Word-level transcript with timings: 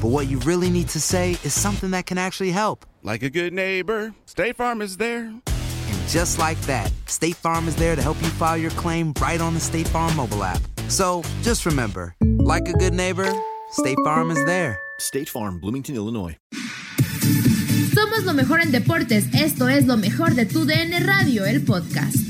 But 0.00 0.08
what 0.08 0.28
you 0.28 0.38
really 0.40 0.70
need 0.70 0.88
to 0.88 1.00
say 1.00 1.32
is 1.44 1.52
something 1.52 1.90
that 1.90 2.06
can 2.06 2.16
actually 2.16 2.52
help. 2.52 2.86
Like 3.02 3.22
a 3.22 3.28
good 3.28 3.52
neighbor, 3.52 4.14
State 4.24 4.56
Farm 4.56 4.80
is 4.80 4.96
there. 4.96 5.24
And 5.26 6.08
just 6.08 6.38
like 6.38 6.58
that, 6.62 6.90
State 7.04 7.36
Farm 7.36 7.68
is 7.68 7.76
there 7.76 7.94
to 7.96 8.00
help 8.00 8.16
you 8.22 8.28
file 8.28 8.56
your 8.56 8.70
claim 8.72 9.12
right 9.20 9.42
on 9.42 9.52
the 9.52 9.60
State 9.60 9.86
Farm 9.88 10.16
mobile 10.16 10.42
app. 10.42 10.62
So 10.88 11.22
just 11.42 11.66
remember, 11.66 12.14
like 12.38 12.66
a 12.66 12.72
good 12.72 12.94
neighbor, 12.94 13.30
State 13.72 13.98
Farm 14.02 14.30
is 14.30 14.42
there. 14.46 14.80
State 14.98 15.28
Farm, 15.28 15.60
Bloomington, 15.60 15.94
Illinois. 15.96 16.36
Somos 17.94 18.24
lo 18.24 18.32
mejor 18.32 18.60
en 18.60 18.72
deportes. 18.72 19.26
Esto 19.34 19.68
es 19.68 19.84
lo 19.86 19.98
mejor 19.98 20.34
de 20.34 20.46
tu 20.46 20.64
DN 20.64 20.98
Radio, 21.06 21.44
el 21.44 21.60
podcast. 21.60 22.29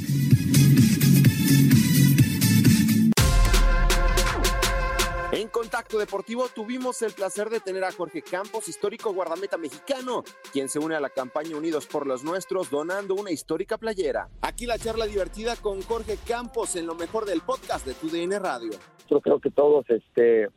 Contacto 5.61 5.99
Deportivo 5.99 6.47
tuvimos 6.55 7.03
el 7.03 7.13
placer 7.13 7.51
de 7.51 7.61
tener 7.61 7.85
a 7.85 7.93
Jorge 7.93 8.23
Campos, 8.23 8.67
histórico 8.67 9.13
guardameta 9.13 9.59
mexicano, 9.59 10.25
quien 10.55 10.71
se 10.71 10.79
une 10.79 10.95
a 10.95 11.01
la 11.01 11.11
campaña 11.11 11.55
Unidos 11.55 11.87
por 11.87 12.07
los 12.07 12.25
Nuestros 12.25 12.71
donando 12.71 13.15
una 13.15 13.31
histórica 13.31 13.77
playera. 13.77 14.31
Aquí 14.41 14.65
la 14.65 14.79
charla 14.79 15.05
divertida 15.05 15.57
con 15.57 15.83
Jorge 15.83 16.17
Campos 16.27 16.77
en 16.77 16.87
lo 16.87 16.95
mejor 16.95 17.27
del 17.27 17.43
podcast 17.43 17.87
de 17.87 17.93
TUDN 17.93 18.43
Radio. 18.43 18.71
Yo 19.11 19.21
creo 19.21 19.39
que 19.39 19.51
todos 19.51 19.85
este, 19.91 20.49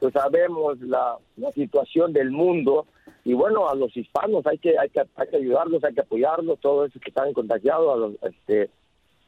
pues 0.00 0.14
sabemos 0.14 0.80
la, 0.80 1.18
la 1.36 1.52
situación 1.52 2.14
del 2.14 2.30
mundo 2.30 2.86
y 3.26 3.34
bueno, 3.34 3.68
a 3.68 3.74
los 3.74 3.94
hispanos 3.94 4.46
hay 4.46 4.56
que, 4.56 4.78
hay 4.78 4.88
que, 4.88 5.02
hay 5.16 5.28
que 5.28 5.36
ayudarlos, 5.36 5.84
hay 5.84 5.92
que 5.92 6.00
apoyarlos, 6.00 6.58
todos 6.60 6.88
esos 6.88 7.02
que 7.02 7.10
están 7.10 7.34
contagiados, 7.34 7.92
a 7.92 7.96
los, 7.98 8.14
este, 8.22 8.70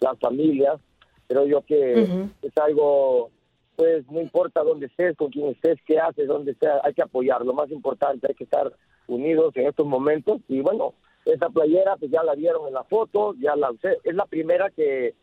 las 0.01 0.19
familias. 0.19 0.81
Creo 1.29 1.45
yo 1.45 1.61
que 1.67 2.27
es 2.41 2.57
algo 2.57 3.31
pues 3.81 4.07
no 4.11 4.21
importa 4.21 4.63
dónde 4.63 4.87
estés, 4.87 5.17
con 5.17 5.31
quién 5.31 5.47
estés, 5.49 5.79
qué 5.87 5.99
haces, 5.99 6.29
dónde 6.29 6.55
sea, 6.57 6.81
hay 6.85 6.93
que 6.93 7.01
apoyar. 7.01 7.47
Lo 7.47 7.55
más 7.55 7.71
importante, 7.71 8.27
hay 8.29 8.35
que 8.35 8.45
estar 8.45 8.71
unidos 9.07 9.57
en 9.57 9.69
estos 9.69 9.87
momentos. 9.87 10.43
Y 10.49 10.61
bueno, 10.61 10.93
esa 11.25 11.49
playera, 11.49 11.97
pues 11.97 12.11
ya 12.11 12.23
la 12.23 12.35
vieron 12.35 12.69
en 12.69 12.75
la 12.75 12.85
foto, 12.85 13.35
ya 13.41 13.57
la 13.57 13.71
usé. 13.71 13.97
Es 14.05 14.15
la 14.15 14.27
primera 14.27 14.69
que, 14.69 15.15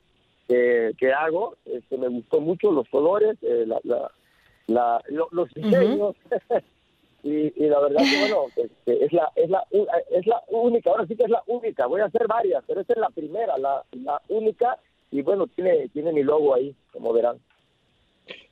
que, 0.48 0.92
que 0.98 1.14
hago. 1.14 1.56
Este, 1.66 2.00
me 2.00 2.08
gustó 2.08 2.40
mucho 2.42 2.72
los 2.72 2.90
colores, 2.90 3.38
eh, 3.44 3.66
la, 3.68 3.80
la, 3.84 4.10
la- 4.66 5.04
lo- 5.10 5.30
los 5.30 5.54
diseños. 5.54 6.16
y, 7.24 7.64
y 7.64 7.68
la 7.70 7.80
verdad 7.80 8.02
que 8.10 8.20
bueno, 8.22 8.46
este, 8.56 9.06
es 9.06 9.14
la 9.14 9.32
es 9.36 9.52
la 9.52 9.64
es 10.10 10.26
la 10.26 10.42
única. 10.48 10.90
Ahora 10.90 11.06
sí 11.06 11.16
que 11.16 11.26
es 11.26 11.30
la 11.30 11.44
única. 11.46 11.86
Voy 11.86 12.02
a 12.02 12.06
hacer 12.06 12.26
varias, 12.28 12.64
pero 12.66 12.82
esta 12.82 12.94
es 12.94 13.00
la 13.00 13.12
primera, 13.12 13.56
la, 13.60 13.84
la 13.92 14.20
única. 14.30 14.80
Y 15.12 15.22
bueno, 15.22 15.46
tiene 15.46 15.90
tiene 15.90 16.12
mi 16.12 16.24
logo 16.24 16.56
ahí, 16.56 16.76
como 16.92 17.14
verán. 17.14 17.38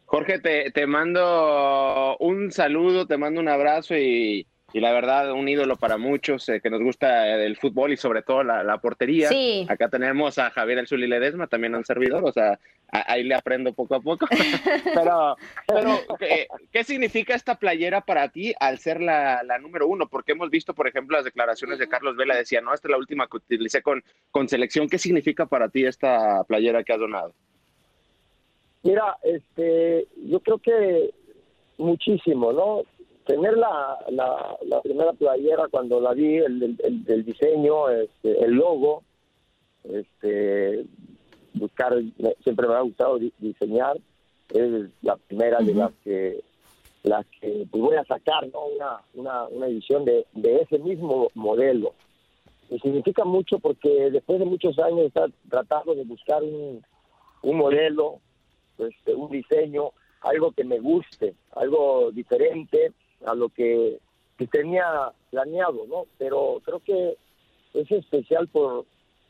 Jorge, 0.06 0.40
te, 0.40 0.72
te 0.72 0.88
mando 0.88 2.18
un 2.20 2.52
saludo, 2.52 3.06
te 3.08 3.18
mando 3.18 3.40
un 3.42 3.48
abrazo 3.50 3.96
y, 3.98 4.46
y 4.74 4.80
la 4.80 4.92
verdad, 4.94 5.32
un 5.32 5.48
ídolo 5.50 5.78
para 5.78 5.98
muchos 5.98 6.48
eh, 6.50 6.62
que 6.62 6.70
nos 6.70 6.82
gusta 6.82 7.28
el 7.44 7.58
fútbol 7.58 7.92
y 7.94 7.98
sobre 7.98 8.22
todo 8.22 8.44
la, 8.44 8.64
la 8.64 8.78
portería. 8.78 9.30
Sí. 9.30 9.66
Acá 9.70 9.90
tenemos 9.90 10.38
a 10.38 10.52
Javier 10.52 10.80
El 10.80 10.88
Zuli 10.88 11.08
Ledesma, 11.08 11.48
también 11.48 11.76
un 11.76 11.86
servidor, 11.86 12.24
o 12.24 12.32
sea, 12.32 12.60
a- 12.92 13.14
ahí 13.14 13.24
le 13.24 13.34
aprendo 13.36 13.74
poco 13.74 13.96
a 13.96 14.00
poco. 14.02 14.28
pero, 14.94 15.36
pero 15.68 16.00
¿qué, 16.20 16.48
qué 16.72 16.84
significa 16.84 17.34
esta 17.34 17.56
playera 17.56 18.02
para 18.02 18.30
ti 18.30 18.54
al 18.60 18.78
ser 18.80 19.02
la, 19.02 19.42
la 19.44 19.58
número 19.58 19.88
uno? 19.88 20.08
Porque 20.08 20.34
hemos 20.34 20.50
visto, 20.52 20.74
por 20.76 20.88
ejemplo, 20.88 21.18
las 21.18 21.26
declaraciones 21.26 21.80
de 21.80 21.88
Carlos 21.90 22.16
Vela, 22.16 22.36
decía, 22.36 22.62
no, 22.62 22.74
esta 22.74 22.88
es 22.88 22.92
la 22.92 22.98
última 22.98 23.28
que 23.28 23.38
utilicé 23.38 23.82
con, 23.82 24.04
con 24.30 24.48
selección. 24.48 24.88
¿Qué 24.88 24.98
significa 25.00 25.46
para 25.48 25.70
ti 25.70 25.84
esta 25.86 26.44
playera 26.44 26.84
que 26.84 26.94
has 26.94 27.00
donado? 27.00 27.34
Mira, 28.86 29.18
este, 29.24 30.08
yo 30.28 30.40
creo 30.42 30.60
que 30.60 31.12
muchísimo, 31.80 32.54
¿no? 32.54 32.84
Tener 33.26 33.58
la, 33.58 33.98
la, 34.12 34.56
la 34.68 34.82
primera 34.82 35.12
playera 35.14 35.68
cuando 35.70 36.00
la 36.00 36.14
vi, 36.14 36.38
el, 36.38 36.78
el, 37.08 37.26
diseño, 37.26 37.90
este, 37.90 38.46
el 38.46 38.52
logo, 38.52 39.02
este, 39.84 40.86
buscar, 41.56 41.96
siempre 42.44 42.68
me 42.68 42.76
ha 42.76 42.82
gustado 42.82 43.18
di- 43.18 43.34
diseñar, 43.40 43.98
es 44.54 44.92
la 45.02 45.16
primera 45.18 45.58
de 45.62 45.74
las 45.74 45.92
que 46.04 46.44
las 47.02 47.26
que 47.42 47.66
pues, 47.72 47.82
voy 47.84 47.96
a 47.96 48.06
sacar, 48.06 48.48
¿no? 48.54 48.66
Una, 48.68 49.02
una, 49.16 49.48
una 49.48 49.68
edición 49.68 50.06
de, 50.06 50.28
de 50.34 50.58
ese 50.58 50.78
mismo 50.78 51.30
modelo. 51.34 51.94
Y 52.70 52.78
significa 52.80 53.26
mucho 53.26 53.58
porque 53.58 54.12
después 54.12 54.38
de 54.38 54.46
muchos 54.46 54.78
años 54.78 55.08
estar 55.08 55.32
tratando 55.50 55.96
de 55.96 56.04
buscar 56.04 56.44
un, 56.44 56.84
un 57.42 57.58
modelo, 57.58 58.20
este, 58.80 59.14
un 59.14 59.30
diseño, 59.32 59.92
algo 60.22 60.52
que 60.52 60.64
me 60.64 60.80
guste, 60.80 61.34
algo 61.54 62.12
diferente 62.12 62.92
a 63.26 63.34
lo 63.36 63.50
que, 63.50 64.00
que 64.38 64.48
tenía 64.48 65.12
planeado, 65.32 65.86
¿no? 65.88 66.06
Pero 66.18 66.62
creo 66.64 66.80
que 66.80 67.18
es 67.74 67.92
especial 67.92 68.48
por 68.48 68.86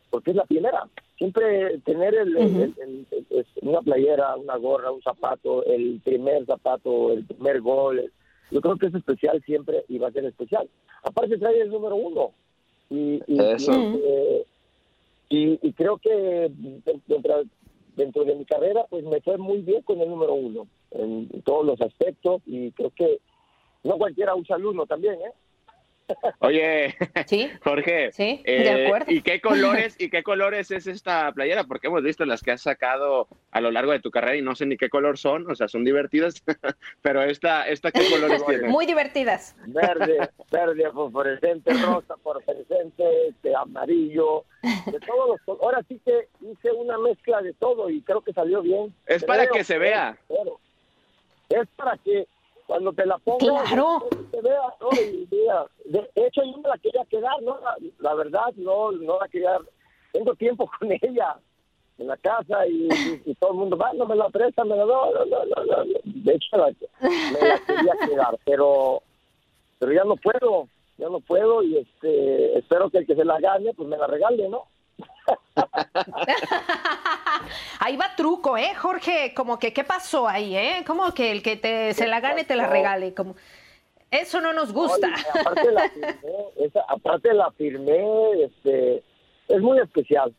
porque 0.10 0.32
es 0.32 0.38
la 0.38 0.46
primera. 0.46 0.88
Siempre 1.18 1.80
tener 1.80 2.14
el, 2.16 2.38
el- 2.38 2.56
el- 2.62 2.74
el- 2.82 3.08
el- 3.12 3.26
es 3.40 3.46
una 3.62 3.82
playera, 3.82 4.36
una 4.38 4.56
gorra, 4.58 4.92
un 4.92 5.02
zapato, 5.02 5.64
el 5.66 6.00
primer 6.04 6.46
zapato, 6.46 7.12
el 7.12 7.26
primer 7.26 7.60
gol, 7.62 8.12
yo 8.52 8.62
creo 8.62 8.78
que 8.78 8.86
es 8.88 8.96
especial 8.96 9.42
siempre 9.46 9.84
y 9.90 9.98
va 9.98 10.08
a 10.10 10.12
ser 10.12 10.26
especial. 10.26 10.70
Aparte 11.04 11.38
trae 11.38 11.60
el 11.62 11.70
número 11.70 11.96
uno. 11.96 12.32
Y, 12.90 13.22
y- 13.28 13.40
Eso. 13.40 13.72
y, 13.74 14.02
eh, 14.06 14.46
y, 15.30 15.60
y 15.68 15.74
creo 15.74 15.98
que 15.98 16.52
dentro, 17.08 17.44
dentro 17.96 18.24
de 18.26 18.36
mi 18.36 18.46
carrera 18.46 18.86
pues 18.90 19.04
me 19.04 19.22
fue 19.22 19.38
muy 19.38 19.62
bien 19.62 19.82
con 19.84 20.00
el 20.02 20.10
número 20.10 20.34
uno 20.34 20.68
en 20.92 21.42
todos 21.44 21.66
los 21.66 21.82
aspectos 21.82 22.42
y 22.46 22.72
creo 22.72 22.92
que 22.92 23.20
no 23.84 23.98
cualquiera 23.98 24.36
usa 24.36 24.58
el 24.58 24.66
uno 24.66 24.86
también, 24.86 25.16
¿eh? 25.16 25.32
Oye, 26.40 26.96
Jorge, 27.64 28.12
Sí, 28.12 28.42
eh, 28.46 28.64
de 28.64 28.86
acuerdo. 28.86 29.12
¿y 29.12 29.22
qué 29.22 29.42
colores 29.42 29.96
y 30.00 30.10
qué 30.10 30.22
colores 30.24 30.70
es 30.72 30.88
esta 30.88 31.32
playera? 31.32 31.64
Porque 31.64 31.88
hemos 31.88 32.04
visto 32.04 32.26
las 32.26 32.42
que 32.42 32.52
has 32.52 32.62
sacado 32.62 33.28
a 33.52 33.62
lo 33.62 33.72
largo 33.72 33.92
de 33.92 34.00
tu 34.00 34.12
carrera 34.12 34.36
y 34.36 34.42
no 34.42 34.56
sé 34.56 34.66
ni 34.66 34.78
qué 34.78 34.90
color 34.90 35.18
son, 35.18 35.50
o 35.50 35.56
sea, 35.56 35.68
son 35.68 35.84
divertidas, 35.84 36.44
pero 37.02 37.24
esta, 37.24 37.68
esta 37.68 37.92
qué 37.92 38.08
colores 38.10 38.44
tiene. 38.48 38.68
Muy 38.68 38.86
divertidas. 38.86 39.56
Verde, 39.68 40.30
verde, 40.52 40.92
fosforescente, 40.92 41.74
rosa, 41.74 42.16
fosforescente, 42.22 43.28
este, 43.30 43.56
amarillo, 43.56 44.44
de 44.62 45.00
todos 45.00 45.30
los 45.30 45.42
col- 45.46 45.58
Ahora 45.62 45.82
sí 45.88 46.00
que 46.06 46.28
hice 46.42 46.72
una 46.72 46.98
mezcla 47.00 47.42
de 47.42 47.54
todo 47.54 47.90
y 47.90 48.02
creo 48.02 48.22
que 48.22 48.34
salió 48.34 48.62
bien. 48.62 48.94
Es 49.08 49.24
para 49.24 49.48
que 49.48 49.64
se 49.64 49.78
vea. 49.78 50.18
Es 51.50 51.68
para 51.76 51.98
que 51.98 52.28
Cuando 52.68 52.92
te 52.94 53.06
la 53.06 53.18
pongo, 53.20 53.38
Claro. 53.38 54.10
te 54.32 54.42
vea 54.42 54.62
todo 54.80 55.00
el 55.02 55.30
día. 55.30 55.66
De 55.86 56.10
hecho, 56.16 56.42
yo 56.44 56.58
me 56.58 56.70
la 56.70 56.78
quería 56.80 57.06
quedar, 57.06 57.42
¿no? 57.44 57.60
La, 57.60 57.76
la 58.00 58.14
verdad, 58.16 58.54
no, 58.56 58.92
no 58.92 59.20
la 59.20 59.28
quería. 59.28 59.58
Tengo 60.12 60.34
tiempo 60.36 60.70
con 60.80 60.92
ella 60.92 61.38
en 61.98 62.08
la 62.08 62.18
casa 62.18 62.66
y, 62.68 62.88
y- 62.88 63.22
y 63.26 63.36
todo 63.36 63.52
el 63.52 63.58
mundo 63.58 63.78
va, 63.78 63.94
no 63.94 64.06
me 64.06 64.16
la 64.16 64.30
presta, 64.30 64.64
me 64.66 64.76
la 64.76 64.86
no, 64.86 65.12
no, 65.12 65.26
no, 65.26 65.46
no, 65.46 65.64
no. 65.66 65.84
De 66.04 66.34
hecho, 66.34 66.58
la- 66.58 66.74
me 67.32 67.40
la 67.48 67.60
quería 67.60 67.94
quedar, 68.06 68.38
pero, 68.46 69.02
pero 69.80 69.92
ya 69.94 70.04
no 70.04 70.16
puedo, 70.18 70.68
ya 70.98 71.08
no 71.10 71.20
puedo 71.20 71.62
y 71.64 71.78
este, 71.78 72.58
espero 72.58 72.90
que 72.90 72.98
el 73.00 73.06
que 73.08 73.16
se 73.16 73.24
la 73.26 73.40
gane, 73.40 73.74
pues 73.74 73.88
me 73.88 73.98
la 73.98 74.08
regale, 74.08 74.50
¿no? 74.50 74.66
Ahí 77.80 77.98
va 77.98 78.16
truco, 78.16 78.58
¿eh, 78.58 78.74
Jorge? 78.76 79.34
Como 79.36 79.60
que, 79.60 79.74
¿qué 79.74 79.84
pasó 79.84 80.28
ahí, 80.28 80.56
eh? 80.56 80.84
Como 80.86 81.14
que 81.14 81.32
el 81.32 81.42
que 81.44 81.56
te, 81.58 81.94
se 81.94 82.08
la 82.08 82.20
gane 82.20 82.44
te 82.44 82.56
la 82.56 82.68
regale. 82.68 83.14
Como... 83.14 83.36
Eso 84.12 84.40
no 84.42 84.54
nos 84.54 84.72
gusta. 84.72 85.14
Aparte 85.42 85.72
la 85.72 85.90
firmé, 85.90 86.16
esa, 86.58 86.82
aparte 86.88 87.34
la 87.34 87.52
firmé, 87.52 88.44
este, 88.44 89.04
es 89.48 89.62
muy 89.62 89.80
especial. 89.80 90.34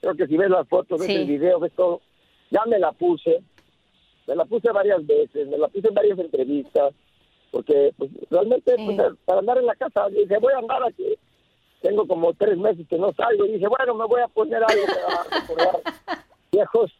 Creo 0.00 0.14
que 0.16 0.26
si 0.26 0.36
ves 0.36 0.50
las 0.50 0.68
fotos, 0.68 0.98
ves 1.00 1.06
Sí. 1.06 1.14
el 1.14 1.26
video, 1.26 1.60
ves 1.60 1.72
todo, 1.74 2.00
ya 2.50 2.64
me 2.66 2.78
la 2.78 2.92
puse, 2.92 3.40
me 4.26 4.34
la 4.34 4.44
puse 4.44 4.70
varias 4.70 5.06
veces, 5.06 5.48
me 5.48 5.56
la 5.56 5.68
puse 5.68 5.88
en 5.88 5.94
varias 5.94 6.18
entrevistas, 6.18 6.92
porque 7.50 7.94
pues, 7.96 8.10
realmente 8.30 8.74
pues, 8.76 8.98
para 9.24 9.38
andar 9.38 9.58
en 9.58 9.66
la 9.66 9.76
casa, 9.76 10.08
dije, 10.08 10.38
voy 10.38 10.52
a 10.52 10.58
andar 10.58 10.82
aquí, 10.82 11.16
tengo 11.82 12.06
como 12.06 12.32
tres 12.34 12.56
meses 12.58 12.86
que 12.88 12.96
no 12.96 13.12
salgo, 13.12 13.44
y 13.46 13.52
dije, 13.52 13.66
bueno, 13.66 13.94
me 13.94 14.06
voy 14.06 14.20
a 14.22 14.28
poner 14.28 14.62
algo 14.62 14.86
para 14.86 15.40
recordar 15.40 15.80
viejos. 16.52 16.90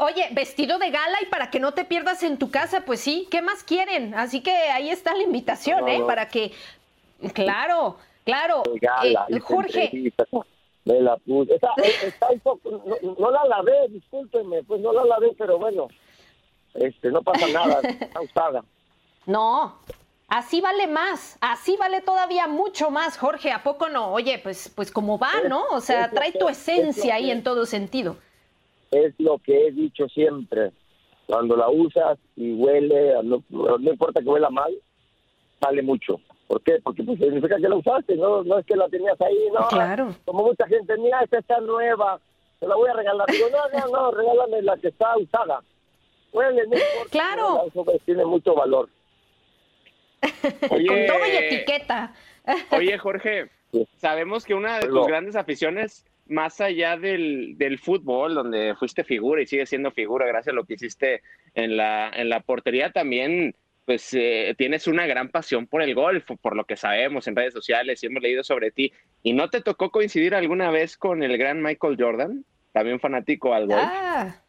Oye, 0.00 0.28
vestido 0.32 0.78
de 0.78 0.90
gala 0.90 1.18
y 1.22 1.26
para 1.26 1.50
que 1.50 1.58
no 1.60 1.72
te 1.72 1.84
pierdas 1.84 2.22
en 2.22 2.38
tu 2.38 2.50
casa, 2.50 2.82
pues 2.84 3.00
sí, 3.00 3.26
¿qué 3.30 3.42
más 3.42 3.64
quieren? 3.64 4.14
Así 4.14 4.42
que 4.42 4.50
ahí 4.50 4.90
está 4.90 5.14
la 5.14 5.22
invitación, 5.22 5.80
No, 5.82 5.88
¿eh? 5.88 5.98
no. 6.00 6.06
Para 6.06 6.28
que, 6.28 6.52
claro, 7.34 7.96
claro. 8.24 8.62
Gala, 8.80 9.26
Eh, 9.28 9.40
Jorge, 9.40 10.12
Me 10.84 11.00
la 11.00 11.16
puse. 11.16 11.54
Está, 11.54 11.70
está 12.02 12.28
un 12.30 12.40
poco- 12.40 12.70
no, 13.02 13.14
no 13.18 13.30
la 13.30 13.44
lavé, 13.46 13.88
discúlpenme, 13.88 14.62
pues 14.64 14.80
no 14.80 14.92
la 14.92 15.04
lavé, 15.04 15.32
pero 15.36 15.58
bueno, 15.58 15.88
este, 16.74 17.10
no 17.10 17.22
pasa 17.22 17.46
nada, 17.48 17.80
está 18.00 18.20
usada. 18.20 18.64
no, 19.26 19.78
así 20.28 20.60
vale 20.60 20.86
más, 20.86 21.38
así 21.40 21.76
vale 21.76 22.00
todavía 22.00 22.46
mucho 22.46 22.90
más, 22.90 23.18
Jorge, 23.18 23.52
¿a 23.52 23.62
poco 23.62 23.88
no? 23.88 24.12
Oye, 24.12 24.38
pues, 24.42 24.72
pues 24.74 24.90
como 24.90 25.18
va, 25.18 25.42
¿no? 25.48 25.64
O 25.72 25.80
sea, 25.80 26.10
trae 26.10 26.32
tu 26.32 26.48
esencia 26.48 27.16
ahí 27.16 27.30
en 27.30 27.42
todo 27.42 27.66
sentido. 27.66 28.16
Es 28.90 29.14
lo 29.18 29.38
que 29.38 29.66
he 29.66 29.72
dicho 29.72 30.08
siempre. 30.08 30.72
Cuando 31.26 31.56
la 31.56 31.68
usas 31.68 32.18
y 32.36 32.52
huele, 32.52 33.14
no, 33.24 33.42
no 33.50 33.90
importa 33.90 34.20
que 34.20 34.28
huela 34.28 34.48
mal, 34.48 34.72
vale 35.60 35.82
mucho. 35.82 36.20
¿Por 36.46 36.62
qué? 36.62 36.78
Porque 36.82 37.02
pues, 37.02 37.18
significa 37.18 37.56
que 37.56 37.68
la 37.68 37.76
usaste, 37.76 38.14
no, 38.16 38.44
no 38.44 38.58
es 38.58 38.66
que 38.66 38.76
la 38.76 38.88
tenías 38.88 39.20
ahí, 39.20 39.48
no. 39.52 39.66
Claro. 39.68 40.14
Como 40.24 40.44
mucha 40.44 40.66
gente, 40.68 40.96
mira, 40.96 41.22
esta 41.22 41.38
está 41.38 41.60
nueva, 41.60 42.20
te 42.60 42.68
la 42.68 42.76
voy 42.76 42.88
a 42.88 42.92
regalar. 42.92 43.26
Digo, 43.28 43.48
no, 43.50 43.80
no, 43.80 43.86
no, 43.88 44.10
regálame 44.12 44.62
la 44.62 44.76
que 44.76 44.88
está 44.88 45.16
usada. 45.16 45.60
Huele, 46.32 46.66
no 46.68 46.76
importa, 46.76 47.10
Claro. 47.10 47.64
Eso 47.66 47.84
pues, 47.84 48.00
tiene 48.04 48.24
mucho 48.24 48.54
valor. 48.54 48.88
Oye, 50.70 50.86
Con 50.86 51.06
todo 51.06 51.26
y 51.26 51.36
etiqueta. 51.36 52.14
Oye, 52.70 52.96
Jorge, 52.98 53.48
sabemos 53.96 54.44
que 54.44 54.54
una 54.54 54.78
de 54.78 54.88
tus 54.88 55.06
grandes 55.06 55.36
aficiones, 55.36 56.04
más 56.26 56.60
allá 56.60 56.96
del, 56.96 57.56
del 57.58 57.78
fútbol, 57.78 58.34
donde 58.34 58.74
fuiste 58.76 59.04
figura 59.04 59.42
y 59.42 59.46
sigues 59.46 59.68
siendo 59.68 59.90
figura 59.90 60.26
gracias 60.26 60.52
a 60.52 60.56
lo 60.56 60.64
que 60.64 60.74
hiciste 60.74 61.22
en 61.54 61.76
la, 61.76 62.10
en 62.10 62.28
la 62.28 62.40
portería, 62.40 62.90
también 62.90 63.54
pues 63.84 64.12
eh, 64.14 64.54
tienes 64.58 64.88
una 64.88 65.06
gran 65.06 65.28
pasión 65.28 65.68
por 65.68 65.80
el 65.80 65.94
golf, 65.94 66.28
por 66.42 66.56
lo 66.56 66.64
que 66.64 66.76
sabemos 66.76 67.28
en 67.28 67.36
redes 67.36 67.52
sociales 67.54 68.02
y 68.02 68.06
hemos 68.06 68.20
leído 68.20 68.42
sobre 68.42 68.72
ti. 68.72 68.92
¿Y 69.22 69.32
no 69.32 69.48
te 69.48 69.60
tocó 69.60 69.90
coincidir 69.90 70.34
alguna 70.34 70.70
vez 70.70 70.96
con 70.96 71.22
el 71.22 71.38
gran 71.38 71.62
Michael 71.62 71.96
Jordan? 71.96 72.44
También 72.72 72.98
fanático 72.98 73.54
al 73.54 73.66
golf. 73.66 73.80
Ah, 73.80 74.42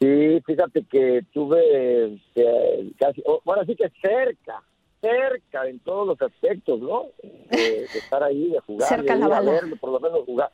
Sí, 0.00 0.40
fíjate 0.46 0.82
que 0.90 1.22
tuve 1.30 2.14
este, 2.14 2.90
casi, 2.98 3.22
bueno, 3.44 3.66
sí 3.66 3.76
que 3.76 3.90
cerca, 4.00 4.62
cerca 5.00 5.66
en 5.68 5.78
todos 5.80 6.06
los 6.06 6.22
aspectos, 6.22 6.80
¿no? 6.80 7.06
De, 7.22 7.58
de 7.58 7.84
estar 7.84 8.22
ahí, 8.22 8.50
de 8.50 8.60
jugar, 8.60 8.88
Cerca 8.88 9.14
de 9.14 9.20
la 9.20 9.26
ir 9.26 9.32
a 9.32 9.36
bala. 9.36 9.50
verlo, 9.52 9.76
por 9.76 9.90
lo 9.92 10.00
menos 10.00 10.24
jugar. 10.24 10.50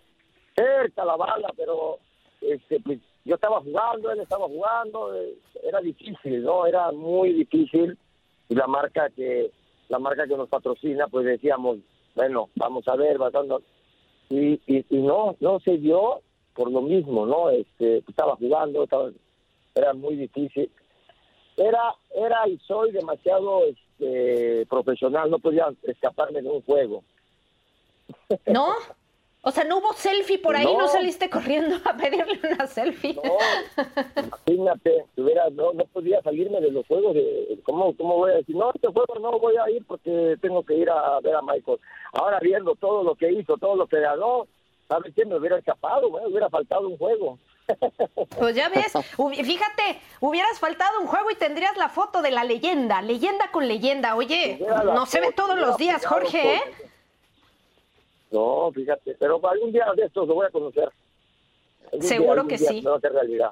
Cerca 0.55 1.05
la 1.05 1.17
bala, 1.17 1.53
pero 1.57 1.99
este, 2.41 2.81
pues, 2.81 2.99
yo 3.25 3.35
estaba 3.35 3.61
jugando, 3.61 4.11
él 4.11 4.21
estaba 4.21 4.47
jugando, 4.47 5.15
eh, 5.15 5.35
era 5.63 5.81
difícil, 5.81 6.43
¿no? 6.45 6.67
Era 6.67 6.93
muy 6.93 7.33
difícil 7.33 7.99
y 8.49 8.55
la 8.55 8.67
marca 8.67 9.11
que 9.11 9.51
la 9.89 9.99
marca 9.99 10.27
que 10.27 10.37
nos 10.37 10.49
patrocina, 10.49 11.07
pues 11.09 11.27
decíamos, 11.27 11.79
bueno, 12.15 12.49
vamos 12.57 12.87
a 12.89 12.97
ver, 12.97 13.19
bastante. 13.19 13.55
Y, 14.31 14.61
y, 14.67 14.85
y 14.91 14.97
no, 14.99 15.37
no 15.41 15.61
se 15.61 15.77
dio 15.79 16.23
por 16.55 16.71
lo 16.71 16.83
mismo, 16.83 17.27
¿no? 17.27 17.51
Este, 17.51 17.99
estaba 17.99 18.35
jugando, 18.37 18.85
estaba, 18.85 19.11
era 19.75 19.93
muy 19.95 20.17
difícil. 20.17 20.71
Era, 21.57 21.95
era 22.15 22.49
y 22.49 22.59
soy 22.67 22.91
demasiado 22.93 23.63
este, 23.99 24.67
profesional, 24.67 25.31
no 25.31 25.39
podía 25.39 25.67
escaparme 25.85 26.43
de 26.43 26.49
un 26.49 26.63
juego. 26.63 27.03
¿no? 28.47 28.69
O 29.43 29.51
sea, 29.53 29.63
no 29.63 29.79
hubo 29.79 29.93
selfie 29.93 30.39
por 30.39 30.57
ahí, 30.57 30.65
no, 30.65 30.79
No. 30.79 30.89
saliste 30.89 31.31
corriendo 31.31 31.77
a 31.85 31.97
pedirle 31.97 32.41
una 32.53 32.67
selfie. 32.67 33.17
Imagínate, 34.17 35.05
si 35.15 35.21
hubiera, 35.21 35.49
no, 35.51 35.73
no 35.73 35.85
podía 35.85 36.21
salirme 36.23 36.61
de 36.61 36.73
los 36.73 36.85
juegos. 36.87 37.15
De, 37.15 37.61
¿cómo, 37.63 37.97
¿Cómo 37.97 38.17
voy 38.17 38.33
a 38.33 38.37
decir? 38.37 38.57
No, 38.57 38.73
este 38.75 38.89
juego 38.89 39.15
no 39.21 39.39
voy 39.39 39.55
a 39.57 39.71
ir 39.71 39.85
porque 39.87 40.37
tengo 40.41 40.65
que 40.65 40.75
ir 40.75 40.91
a 40.91 41.21
ver 41.21 41.37
a 41.37 41.43
Michael. 41.43 41.79
Ahora 42.13 42.41
viendo 42.41 42.75
todo 42.75 43.05
lo 43.05 43.15
que 43.15 43.31
hizo, 43.31 43.57
todo 43.57 43.77
lo 43.77 43.87
que 43.87 44.01
ganó, 44.01 44.49
¿sabes 44.89 45.15
qué? 45.15 45.25
Me 45.25 45.37
hubiera 45.37 45.59
escapado, 45.59 46.11
me 46.11 46.27
hubiera 46.27 46.51
faltado 46.51 46.89
un 46.89 46.99
juego. 46.99 47.39
Pues 48.39 48.55
ya 48.55 48.69
ves, 48.69 48.93
fíjate, 49.17 50.01
hubieras 50.21 50.59
faltado 50.59 51.01
un 51.01 51.07
juego 51.07 51.31
y 51.31 51.35
tendrías 51.35 51.77
la 51.77 51.89
foto 51.89 52.23
de 52.23 52.31
la 52.31 52.45
leyenda, 52.45 53.03
leyenda 53.03 53.51
con 53.51 53.67
leyenda. 53.67 54.15
Oye, 54.15 54.59
no 54.85 55.07
se 55.07 55.21
ve 55.21 55.33
todos 55.33 55.59
los 55.59 55.77
días, 55.77 56.05
Jorge, 56.07 56.55
¿eh? 56.57 56.63
No, 58.31 58.71
fíjate, 58.73 59.17
pero 59.19 59.41
algún 59.49 59.73
día 59.73 59.87
de 59.97 60.05
estos 60.05 60.29
lo 60.29 60.35
voy 60.35 60.47
a 60.47 60.51
conocer. 60.51 60.91
Algún 61.93 62.03
Seguro 62.03 62.47
que 62.47 62.59
sí. 62.59 62.83
me 62.83 62.91
va 62.91 62.97
a 62.97 62.99
hacer 62.99 63.13
realidad. 63.13 63.51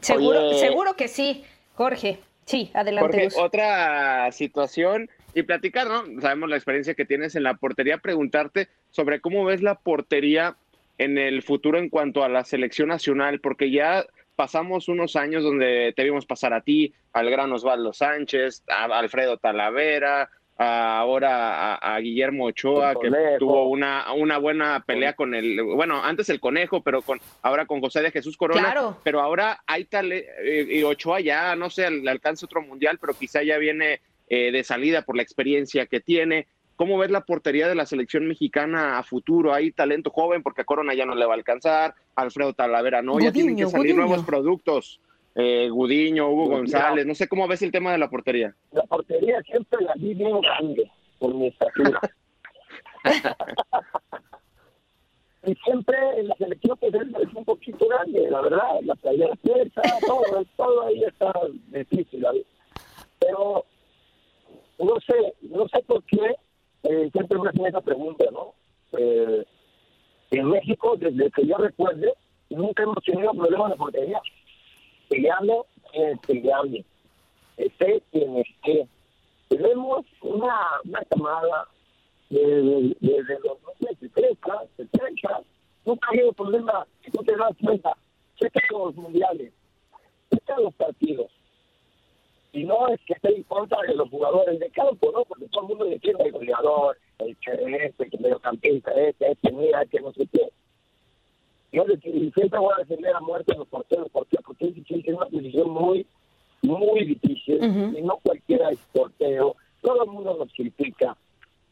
Seguro, 0.00 0.48
Oye. 0.48 0.58
seguro 0.58 0.94
que 0.94 1.08
sí, 1.08 1.44
Jorge. 1.74 2.18
Sí, 2.44 2.70
adelante. 2.74 3.30
Jorge, 3.30 3.40
otra 3.40 4.30
situación 4.32 5.10
y 5.34 5.42
platicar, 5.42 5.88
¿no? 5.88 6.20
Sabemos 6.20 6.48
la 6.48 6.56
experiencia 6.56 6.94
que 6.94 7.04
tienes 7.04 7.34
en 7.34 7.42
la 7.42 7.54
portería, 7.54 7.98
preguntarte 7.98 8.68
sobre 8.90 9.20
cómo 9.20 9.44
ves 9.44 9.62
la 9.62 9.74
portería 9.74 10.56
en 10.98 11.18
el 11.18 11.42
futuro 11.42 11.78
en 11.78 11.88
cuanto 11.88 12.24
a 12.24 12.28
la 12.28 12.44
selección 12.44 12.88
nacional, 12.88 13.40
porque 13.40 13.70
ya 13.70 14.04
pasamos 14.34 14.88
unos 14.88 15.16
años 15.16 15.42
donde 15.42 15.92
te 15.96 16.04
vimos 16.04 16.26
pasar 16.26 16.52
a 16.52 16.60
ti, 16.60 16.92
al 17.12 17.30
gran 17.30 17.52
Osvaldo 17.52 17.92
Sánchez, 17.92 18.62
a 18.68 18.84
Alfredo 18.98 19.38
Talavera, 19.38 20.30
a- 20.58 20.98
ahora 20.98 21.74
a, 21.74 21.94
a 21.94 22.00
Guillermo 22.00 22.46
Ochoa, 22.46 22.94
que 23.00 23.10
tuvo 23.38 23.68
una, 23.68 24.12
una 24.14 24.38
buena 24.38 24.82
pelea 24.86 25.12
con 25.14 25.34
el, 25.34 25.62
bueno, 25.62 26.02
antes 26.02 26.28
el 26.30 26.40
Conejo, 26.40 26.82
pero 26.82 27.02
con 27.02 27.18
ahora 27.42 27.66
con 27.66 27.80
José 27.80 28.02
de 28.02 28.10
Jesús 28.10 28.36
Corona, 28.36 28.62
Claro. 28.62 28.98
pero 29.04 29.20
ahora 29.20 29.60
hay 29.66 29.84
tal, 29.84 30.12
eh, 30.12 30.66
y 30.70 30.82
Ochoa 30.82 31.20
ya, 31.20 31.54
no 31.56 31.68
sé, 31.70 31.90
le 31.90 32.10
alcanza 32.10 32.46
otro 32.46 32.62
mundial, 32.62 32.98
pero 33.00 33.14
quizá 33.14 33.42
ya 33.42 33.58
viene 33.58 34.00
eh, 34.28 34.50
de 34.50 34.64
salida 34.64 35.02
por 35.02 35.16
la 35.16 35.22
experiencia 35.22 35.86
que 35.86 36.00
tiene. 36.00 36.46
¿Cómo 36.76 36.98
ves 36.98 37.10
la 37.10 37.22
portería 37.22 37.68
de 37.68 37.74
la 37.74 37.86
selección 37.86 38.28
mexicana 38.28 38.98
a 38.98 39.02
futuro? 39.02 39.54
Hay 39.54 39.72
talento 39.72 40.10
joven 40.10 40.42
porque 40.42 40.60
a 40.60 40.64
Corona 40.64 40.94
ya 40.94 41.06
no 41.06 41.14
le 41.14 41.24
va 41.24 41.32
a 41.32 41.36
alcanzar, 41.36 41.94
Alfredo 42.14 42.52
Talavera 42.52 43.00
no, 43.00 43.18
ya 43.18 43.32
tienen 43.32 43.56
que 43.56 43.66
salir 43.66 43.94
Gudiño. 43.94 44.06
nuevos 44.06 44.26
productos. 44.26 45.00
Eh, 45.34 45.68
Gudiño, 45.70 46.30
Hugo. 46.30 46.48
González, 46.48 47.06
no 47.06 47.14
sé 47.14 47.28
cómo 47.28 47.48
ves 47.48 47.62
el 47.62 47.72
tema 47.72 47.92
de 47.92 47.98
la 47.98 48.08
portería. 48.08 48.54
La 48.72 48.84
portería 48.84 49.42
siempre 49.42 49.84
la 49.84 49.92
vi 49.96 50.14
bien 50.14 50.40
grande 50.40 50.90
por 51.18 51.34
mi 51.34 51.48
estatura. 51.48 52.00
y 55.46 55.54
siempre 55.56 55.96
en 56.16 56.28
la 56.28 56.36
selección 56.36 56.78
pues 56.78 56.94
él 56.94 57.14
es 57.20 57.34
un 57.34 57.44
poquito 57.44 57.86
grande, 57.86 58.30
la 58.30 58.40
verdad, 58.42 58.80
la 58.82 58.94
playera 58.96 59.34
pesa, 59.36 59.82
todo, 60.06 60.44
todo 60.56 60.86
ahí 60.86 61.04
está 61.04 61.32
difícil. 61.68 62.22
¿vale? 62.22 62.44
Pero 63.18 63.64
no 64.78 64.94
sé, 65.06 65.34
no 65.42 65.68
sé 65.68 65.82
por 65.86 66.02
qué 66.04 66.36
eh, 66.88 67.08
siempre 67.12 67.38
me 67.38 67.48
hacen 67.48 67.66
esa 67.66 67.80
pregunta, 67.80 68.24
¿no? 68.32 68.54
Eh, 68.98 69.44
en 70.30 70.48
México, 70.50 70.96
desde 70.96 71.30
que 71.30 71.46
yo 71.46 71.56
recuerde, 71.56 72.12
nunca 72.50 72.82
hemos 72.82 73.02
tenido 73.04 73.32
problemas 73.32 73.70
de 73.70 73.76
portería. 73.76 74.20
Se 75.08 75.20
llame 76.42 76.84
esté 77.56 78.02
quien 78.12 78.36
esté. 78.38 78.86
Tenemos 79.48 80.04
una, 80.22 80.56
una 80.84 81.00
camada 81.04 81.68
de- 82.28 82.62
de- 82.62 82.96
desde 83.00 83.38
los 83.40 83.58
70, 84.00 84.64
70, 84.76 85.42
nunca 85.84 86.08
ha 86.08 86.10
habido 86.10 86.32
problema, 86.32 86.86
si 87.04 87.10
tú 87.12 87.22
te 87.22 87.36
das 87.36 87.52
cuenta, 87.62 87.96
checa 88.38 88.60
los 88.72 88.94
mundiales. 88.96 89.52
checa 90.30 90.58
los 90.60 90.74
partidos. 90.74 91.30
Y 92.56 92.64
no 92.64 92.88
es 92.88 92.98
que 93.04 93.12
esté 93.12 93.36
en 93.36 93.42
contra 93.42 93.82
de 93.82 93.94
los 93.94 94.08
jugadores 94.08 94.58
de 94.58 94.70
campo, 94.70 95.12
¿no? 95.12 95.26
Porque 95.26 95.46
todo 95.48 95.64
el 95.64 95.68
mundo 95.68 95.84
le 95.84 96.00
quiere 96.00 96.24
el 96.24 96.32
goleador, 96.32 96.96
el 97.18 97.38
che 97.38 97.52
este, 97.52 98.08
el 98.10 98.18
mediocampista, 98.18 98.92
este, 98.92 99.32
este, 99.32 99.52
mira, 99.52 99.84
que 99.84 100.00
no 100.00 100.10
sé 100.14 100.26
qué. 100.32 100.48
Yo 101.70 101.84
siempre 102.34 102.58
voy 102.58 102.72
a 102.74 102.78
defender 102.78 103.14
a 103.14 103.20
muerte 103.20 103.52
a 103.52 103.58
los 103.58 103.68
porteros. 103.68 104.08
¿Por 104.08 104.26
qué? 104.28 104.38
Porque 104.42 104.72
es 104.88 105.06
una 105.08 105.26
posición 105.26 105.68
muy, 105.68 106.06
muy 106.62 107.04
difícil. 107.04 107.62
Y 107.94 108.00
no 108.00 108.16
cualquiera 108.22 108.70
es 108.70 108.78
portero. 108.90 109.54
Todo 109.82 110.04
el 110.04 110.10
mundo 110.10 110.38
nos 110.38 110.50
critica. 110.54 111.14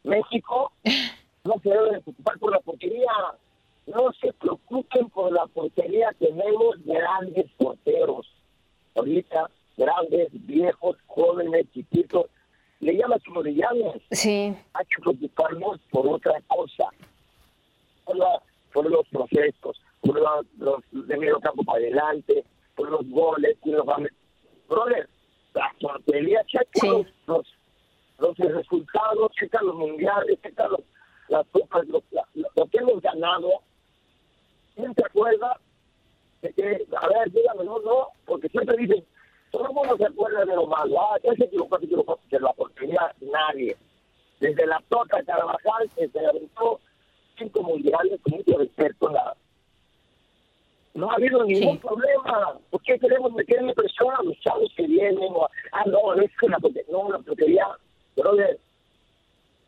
México 0.02 0.70
no 1.44 1.54
se 1.62 1.70
debe 1.70 2.00
preocupar 2.02 2.38
por 2.38 2.52
la 2.52 2.60
portería. 2.60 3.10
No 3.86 4.12
se 4.20 4.34
preocupen 4.34 5.08
por 5.08 5.32
la 5.32 5.46
portería. 5.46 6.14
Tenemos 6.18 6.76
grandes 6.84 7.50
porteros. 7.56 8.30
Ahorita, 8.94 9.48
grandes, 9.76 10.28
viejos, 10.32 10.96
jóvenes, 11.06 11.66
chiquitos. 11.72 12.26
Le 12.80 12.96
llamas 12.96 13.22
como 13.24 13.42
le 13.42 13.54
llamas. 13.54 13.96
Sí. 14.10 14.54
Hay 14.74 14.86
que 14.86 15.02
preocuparnos 15.02 15.80
por 15.90 16.06
otra 16.06 16.40
cosa. 16.46 16.88
Por, 18.04 18.18
por 18.72 18.90
los 18.90 19.08
procesos, 19.08 19.80
por 20.00 20.20
los, 20.20 20.46
los 20.58 21.08
de 21.08 21.16
medio 21.16 21.40
campo 21.40 21.64
para 21.64 21.78
adelante, 21.78 22.44
por 22.74 22.90
los 22.90 23.08
goles. 23.08 23.56
Y 23.64 23.70
los, 23.70 23.86
brother, 24.68 25.08
la 25.54 25.72
portería, 25.80 26.44
checa 26.46 26.64
los, 26.86 27.06
los, 27.26 27.46
los, 28.18 28.36
resultados, 28.36 29.32
checa 29.38 29.62
los 29.62 29.76
mundiales, 29.76 30.38
checa 30.42 30.68
los, 30.68 30.80
las 31.28 31.46
copas, 31.48 31.86
lo, 31.86 32.02
lo, 32.34 32.66
que 32.66 32.78
hemos 32.78 33.00
ganado. 33.00 33.48
¿Quién 34.74 34.92
se 34.94 35.04
acuerda 35.04 35.58
de 36.42 36.52
que, 36.52 36.86
a 37.00 37.08
ver, 37.08 37.30
dígame, 37.30 37.64
no, 37.64 37.78
no, 37.80 38.08
porque 38.26 38.48
siempre 38.48 38.76
dicen, 38.76 39.04
mundo 39.74 39.96
se 39.96 40.06
acuerda 40.06 40.44
de 40.44 40.54
lo 40.54 40.66
malo. 40.66 41.00
Ah, 41.00 41.18
ya 41.22 41.34
se 41.34 41.44
equivocó, 41.44 41.78
se 41.78 41.86
equivocó, 41.86 42.18
que 42.28 42.38
la 42.38 42.52
portería 42.52 43.14
nadie. 43.20 43.76
Desde 44.40 44.66
la 44.66 44.82
toca 44.88 45.22
Carvajal, 45.22 45.90
que 45.96 46.08
se 46.08 46.26
aventó 46.26 46.80
cinco 47.38 47.62
mundiales 47.62 48.20
con 48.22 48.34
mucho 48.34 48.58
respeto, 48.58 49.10
la, 49.10 49.36
no 50.94 51.10
ha 51.10 51.14
habido 51.14 51.44
ningún 51.44 51.78
problema. 51.78 52.58
¿Por 52.70 52.80
qué 52.82 52.98
queremos 52.98 53.32
meterle 53.32 53.74
presión 53.74 54.14
a 54.16 54.22
los 54.22 54.38
chavos 54.40 54.72
que 54.76 54.86
vienen? 54.86 55.18
O, 55.32 55.48
ah, 55.72 55.84
no, 55.86 56.14
es 56.14 56.30
que 56.38 56.48
la, 56.48 56.58
no, 56.90 57.10
la 57.10 57.18
portería, 57.18 57.66
brother, 58.16 58.58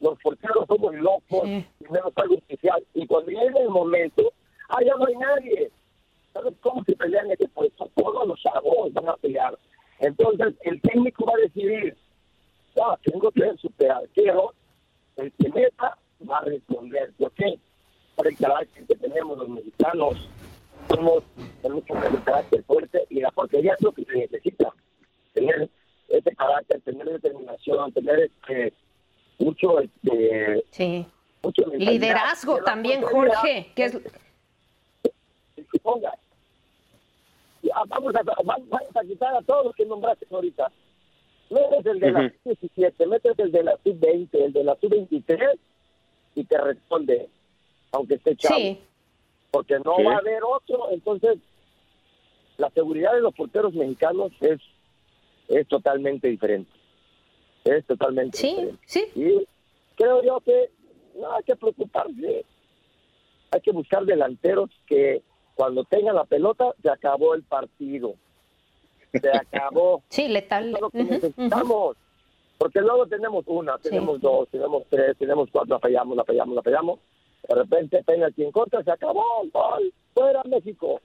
los 0.01 0.19
porteros 0.21 0.67
somos 0.69 0.95
locos, 0.95 1.43
sí. 1.45 1.67
menos 1.91 2.13
algo 2.17 2.35
especial. 2.37 2.85
Y 2.95 3.07
cuando 3.07 3.31
llegue 3.31 3.61
el 3.61 3.71
momento, 3.71 4.33
ah, 4.69 4.83
ya 4.85 4.95
no 4.95 5.07
hay 5.07 5.17
nadie. 5.17 5.71
¿Sabes 6.33 6.55
cómo 6.61 6.85
se 6.85 6.95
pelean 6.95 7.31
este 7.31 7.49
puesto? 7.49 7.91
Todos 7.95 8.29
los 8.29 8.41
chavos 8.41 8.93
van 8.93 9.09
a 9.09 9.17
pelear. 9.17 9.59
Entonces, 9.99 10.55
el 10.63 10.81
técnico 10.81 11.25
va 11.27 11.33
a 11.35 11.43
decidir, 11.43 11.97
ah, 12.83 12.99
tengo 13.03 13.31
que 13.31 13.57
superar, 13.57 14.03
quiero, 14.15 14.53
el 15.17 15.33
que 15.33 15.49
meta 15.49 15.97
va 16.29 16.39
a 16.39 16.45
responder. 16.45 17.13
¿Por 17.19 17.33
qué? 17.33 17.59
Por 18.15 18.29
el 18.29 18.37
carácter 18.37 18.87
que 18.87 18.95
tenemos 18.97 19.39
los 19.39 19.49
mexicanos. 19.49 20.29
Somos, 20.89 21.25
tenemos 21.63 21.85
un 21.89 22.17
carácter 22.21 22.63
fuerte 22.65 23.07
y 23.11 23.21
la 23.21 23.31
portería 23.31 23.75
es 23.75 23.83
lo 23.83 23.93
que 23.93 24.05
se 24.05 24.13
necesita. 24.13 24.73
Tener 25.33 25.69
ese 26.09 26.37
carácter, 26.37 26.81
tener 26.83 27.07
determinación, 27.07 27.93
tener 27.93 28.21
este, 28.21 28.73
mucho, 29.39 29.81
este, 29.81 30.65
sí. 30.71 31.07
mucho 31.43 31.63
liderazgo 31.75 32.63
también, 32.63 33.03
Jorge. 33.03 33.73
Que 33.75 33.85
es... 33.85 33.99
Que 35.57 35.79
ponga. 35.83 36.13
Vamos 37.89 38.15
a, 38.15 38.23
vamos 38.23 38.97
a 38.97 39.01
quitar 39.03 39.35
a 39.37 39.43
todos 39.43 39.67
los 39.67 39.75
que 39.75 39.85
nombraste 39.87 40.27
ahorita. 40.31 40.71
Metes 41.51 41.87
el 41.87 42.01
de 42.01 42.11
la 42.13 42.33
sub-17, 42.45 43.07
metes 43.07 43.39
el 43.39 43.53
de 43.53 43.63
la 43.63 43.73
sub-20, 43.85 44.29
el 44.33 44.53
de 44.53 44.65
la 44.65 44.77
sub-23 44.81 45.59
y 46.35 46.45
te 46.45 46.59
responde, 46.59 47.29
aunque 47.93 48.15
esté 48.15 48.37
chavo. 48.37 48.57
Sí. 48.59 48.81
Porque 49.51 49.79
no 49.85 49.97
Sí. 49.97 50.03
va 50.03 50.15
a 50.15 50.19
haber 50.19 50.43
otro. 50.45 50.91
Entonces, 50.91 51.39
la 52.59 52.69
seguridad 52.71 53.13
de 53.15 53.21
los 53.21 53.35
porteros 53.35 53.73
mexicanos 53.75 54.33
es, 54.41 54.61
es 55.49 55.69
totalmente 55.69 56.29
diferente. 56.29 56.71
Es 57.65 57.85
totalmente 57.87 58.37
Sí, 58.37 58.49
diferente. 58.49 58.83
sí. 58.87 59.05
Y 59.15 59.47
creo 59.97 60.23
yo 60.25 60.41
que 60.41 60.71
no 61.15 61.33
hay 61.33 61.43
que 61.45 61.57
preocuparse. 61.57 62.45
Hay 63.53 63.61
que 63.61 63.71
buscar 63.71 64.05
delanteros 64.05 64.71
que 64.87 65.23
cuando 65.57 65.85
tengan 65.85 66.15
la 66.15 66.25
pelota 66.25 66.73
se 66.83 66.91
acabó 66.91 67.35
el 67.35 67.43
partido. 67.43 68.15
Se 69.13 69.31
acabó. 69.37 70.03
Sí, 70.11 70.29
letal. 70.29 70.69
Eso 70.69 70.77
es 70.77 70.83
lo 70.83 70.91
que 70.91 71.05
necesitamos. 71.05 71.97
Porque 72.59 72.81
luego 72.81 73.07
tenemos 73.07 73.45
una, 73.49 73.77
tenemos 73.79 74.21
dos, 74.21 74.49
tenemos 74.51 74.85
tres, 74.89 75.17
tenemos 75.19 75.49
cuatro, 75.51 75.75
la 75.75 75.81
fallamos, 75.81 76.17
la 76.17 76.25
fallamos, 76.25 76.55
la 76.55 76.63
fallamos. 76.63 77.01
De 77.49 77.55
repente, 77.55 78.03
penalti 78.03 78.45
en 78.45 78.53
contra, 78.53 78.83
se 78.83 78.91
acabó, 78.91 79.25
gol, 79.53 79.93
fuera 80.15 80.43
México. 80.45 81.01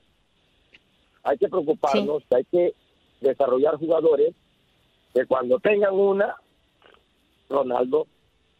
Hay 1.24 1.38
que 1.38 1.50
preocuparnos, 1.50 2.24
hay 2.32 2.44
que 2.46 2.74
desarrollar 3.20 3.78
jugadores 3.78 4.34
que 5.14 5.26
cuando 5.26 5.60
tengan 5.60 5.94
una, 5.94 6.36
Ronaldo, 7.50 8.08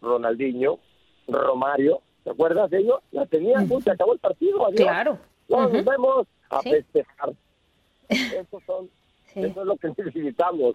Ronaldinho, 0.02 0.80
Romario, 1.28 2.02
¿te 2.24 2.32
acuerdas 2.32 2.70
de 2.70 2.80
ellos? 2.80 3.00
La 3.12 3.26
tenían, 3.26 3.68
se 3.82 3.92
acabó 3.92 4.14
el 4.14 4.20
partido, 4.20 4.66
adiós. 4.66 4.82
Claro. 4.82 5.31
No, 5.52 5.70
Nos 5.70 5.86
vemos 5.86 6.28
a 6.50 6.62
Sí. 6.62 6.72
festejar. 6.72 7.30
Eso, 8.10 8.62
son, 8.66 8.90
eso 9.36 9.62
es 9.62 9.68
lo 9.68 9.78
que 9.78 9.88
necesitamos. 9.98 10.74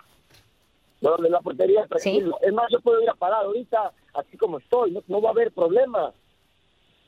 No, 1.02 1.16
de 1.18 1.28
la 1.28 1.40
portería, 1.40 1.86
tranquilo. 1.86 2.38
Es 2.40 2.52
más, 2.54 2.66
yo 2.70 2.80
puedo 2.80 3.02
ir 3.02 3.10
a 3.10 3.14
parar 3.14 3.44
ahorita, 3.44 3.92
así 4.14 4.36
como 4.38 4.58
estoy, 4.58 4.92
no, 4.92 5.02
no 5.08 5.20
va 5.20 5.28
a 5.28 5.32
haber 5.32 5.52
problema. 5.52 6.12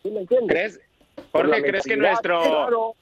¿Sí 0.02 0.10
me 0.10 0.20
entiendes? 0.20 0.48
¿Crees, 0.48 0.80
Por 1.32 1.48
la 1.48 1.56
Jorge, 1.56 1.70
crees 1.70 1.84
que 1.84 1.96
nuestro... 1.96 2.40
claro. 2.42 2.92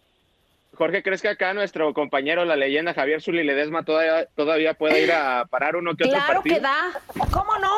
Jorge, 0.75 1.03
¿crees 1.03 1.23
que 1.23 1.29
acá 1.29 1.55
nuestro 1.55 1.93
compañero, 1.95 2.45
la 2.45 2.55
leyenda 2.55 2.93
Javier 2.95 3.21
Zuli 3.23 3.43
Ledesma, 3.43 3.83
todavía, 3.85 4.27
todavía 4.37 4.75
puede 4.75 5.03
ir 5.03 5.11
a 5.11 5.47
parar 5.47 5.75
uno 5.75 5.97
que 5.97 6.05
otro 6.05 6.17
Claro 6.17 6.35
partido? 6.35 6.57
que 6.57 6.61
da. 6.63 6.93
¿Cómo 7.33 7.57
no? 7.59 7.73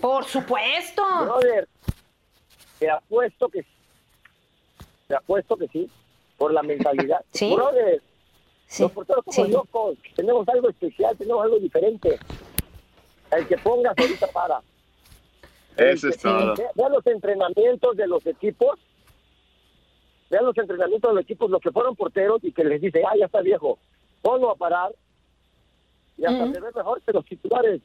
Por 0.00 0.24
supuesto. 0.24 1.02
Brother, 1.22 1.68
te 2.78 2.90
apuesto 2.90 3.48
que 3.48 3.62
sí. 3.62 3.68
Te 5.12 5.16
apuesto 5.16 5.58
que 5.58 5.68
sí, 5.68 5.90
por 6.38 6.54
la 6.54 6.62
mentalidad. 6.62 7.22
Sí. 7.32 7.54
Brother, 7.54 8.00
Sí, 8.66 8.82
los 8.84 8.92
porteros 8.92 9.22
somos 9.30 9.46
sí. 9.48 9.52
locos, 9.52 9.98
tenemos 10.16 10.48
algo 10.48 10.70
especial, 10.70 11.14
tenemos 11.18 11.44
algo 11.44 11.58
diferente. 11.58 12.18
El 13.30 13.46
que 13.46 13.58
pongas 13.58 13.92
ahorita 13.98 14.26
para. 14.28 14.62
Eso 15.76 16.08
es 16.08 16.16
todo. 16.16 16.54
Ve- 16.54 16.66
Vean 16.74 16.92
los 16.92 17.06
entrenamientos 17.06 17.94
de 17.94 18.06
los 18.06 18.24
equipos. 18.26 18.78
Vean 20.30 20.46
los 20.46 20.56
entrenamientos 20.56 21.10
de 21.10 21.14
los 21.16 21.24
equipos, 21.24 21.50
los 21.50 21.60
que 21.60 21.70
fueron 21.70 21.94
porteros 21.94 22.42
y 22.42 22.50
que 22.52 22.64
les 22.64 22.80
dice, 22.80 23.02
ah, 23.06 23.12
ya 23.18 23.26
está 23.26 23.42
viejo, 23.42 23.78
ponlo 24.22 24.50
a 24.50 24.56
parar. 24.56 24.94
Y 26.16 26.24
hasta 26.24 26.44
Ujú. 26.44 26.54
se 26.54 26.60
ve 26.60 26.68
mejor 26.74 27.02
que 27.02 27.12
los 27.12 27.26
titulares. 27.26 27.82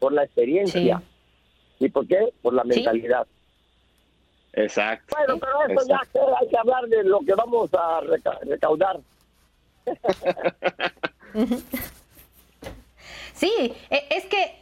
Por 0.00 0.12
la 0.12 0.24
experiencia. 0.24 1.00
¿Y 1.78 1.88
por 1.90 2.08
qué? 2.08 2.32
Por 2.42 2.54
la 2.54 2.64
Sí. 2.64 2.68
mentalidad. 2.70 3.28
Exacto. 4.52 5.14
Bueno, 5.16 5.38
pero 5.38 5.80
eso 5.80 5.88
ya 5.88 6.00
que 6.12 6.18
hay 6.18 6.48
que 6.48 6.58
hablar 6.58 6.86
de 6.88 7.04
lo 7.04 7.20
que 7.20 7.34
vamos 7.34 7.70
a 7.74 8.00
reca- 8.00 8.38
recaudar. 8.42 9.00
Sí, 13.34 13.74
e- 13.88 14.06
es 14.10 14.26
que 14.26 14.54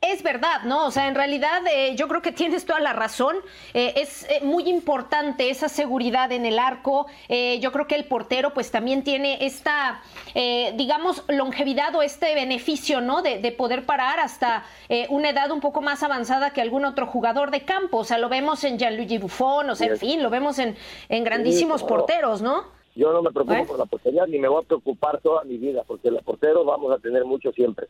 es 0.00 0.22
verdad, 0.22 0.62
¿no? 0.64 0.86
O 0.86 0.90
sea, 0.90 1.08
en 1.08 1.14
realidad 1.14 1.62
eh, 1.72 1.94
yo 1.94 2.08
creo 2.08 2.22
que 2.22 2.32
tienes 2.32 2.64
toda 2.64 2.80
la 2.80 2.92
razón. 2.92 3.36
Eh, 3.74 3.92
es 3.96 4.24
eh, 4.30 4.40
muy 4.42 4.68
importante 4.68 5.50
esa 5.50 5.68
seguridad 5.68 6.32
en 6.32 6.46
el 6.46 6.58
arco. 6.58 7.06
Eh, 7.28 7.60
yo 7.60 7.70
creo 7.70 7.86
que 7.86 7.96
el 7.96 8.04
portero 8.04 8.54
pues 8.54 8.70
también 8.70 9.04
tiene 9.04 9.44
esta, 9.44 10.02
eh, 10.34 10.72
digamos, 10.76 11.24
longevidad 11.28 11.94
o 11.94 12.02
este 12.02 12.34
beneficio, 12.34 13.00
¿no? 13.00 13.22
De, 13.22 13.38
de 13.38 13.52
poder 13.52 13.84
parar 13.84 14.20
hasta 14.20 14.64
eh, 14.88 15.06
una 15.10 15.30
edad 15.30 15.50
un 15.50 15.60
poco 15.60 15.82
más 15.82 16.02
avanzada 16.02 16.50
que 16.50 16.60
algún 16.60 16.84
otro 16.84 17.06
jugador 17.06 17.50
de 17.50 17.64
campo. 17.64 17.98
O 17.98 18.04
sea, 18.04 18.18
lo 18.18 18.28
vemos 18.28 18.64
en 18.64 18.78
Gianluigi 18.78 19.18
Buffon, 19.18 19.68
o 19.70 19.74
sea, 19.74 19.88
en 19.88 19.98
fin, 19.98 20.22
lo 20.22 20.30
vemos 20.30 20.58
en, 20.58 20.76
en 21.08 21.24
grandísimos 21.24 21.82
porteros, 21.82 22.40
¿no? 22.40 22.64
Yo 22.96 23.12
no 23.12 23.22
me 23.22 23.30
preocupo 23.30 23.66
por 23.66 23.78
la 23.78 23.84
portería 23.86 24.26
ni 24.26 24.38
me 24.38 24.48
voy 24.48 24.64
a 24.64 24.66
preocupar 24.66 25.20
toda 25.20 25.44
mi 25.44 25.58
vida, 25.58 25.84
porque 25.86 26.10
los 26.10 26.22
porteros 26.22 26.66
vamos 26.66 26.90
a 26.92 26.98
tener 26.98 27.24
mucho 27.24 27.52
siempre. 27.52 27.86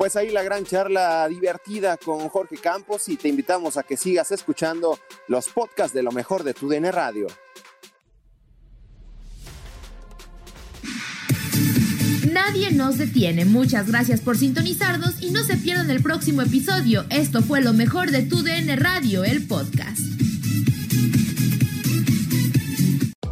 Pues 0.00 0.16
ahí 0.16 0.30
la 0.30 0.42
gran 0.42 0.64
charla 0.64 1.28
divertida 1.28 1.98
con 1.98 2.26
Jorge 2.30 2.56
Campos 2.56 3.06
y 3.10 3.18
te 3.18 3.28
invitamos 3.28 3.76
a 3.76 3.82
que 3.82 3.98
sigas 3.98 4.32
escuchando 4.32 4.98
los 5.28 5.50
podcasts 5.50 5.92
de 5.92 6.02
lo 6.02 6.10
mejor 6.10 6.42
de 6.42 6.54
tu 6.54 6.70
DN 6.70 6.90
Radio. 6.90 7.26
Nadie 12.32 12.70
nos 12.70 12.96
detiene. 12.96 13.44
Muchas 13.44 13.88
gracias 13.88 14.22
por 14.22 14.38
sintonizarnos 14.38 15.20
y 15.20 15.32
no 15.32 15.44
se 15.44 15.58
pierdan 15.58 15.90
el 15.90 16.02
próximo 16.02 16.40
episodio. 16.40 17.04
Esto 17.10 17.42
fue 17.42 17.60
lo 17.60 17.74
mejor 17.74 18.10
de 18.10 18.22
tu 18.22 18.42
DN 18.42 18.76
Radio, 18.76 19.22
el 19.22 19.46
podcast. 19.46 20.09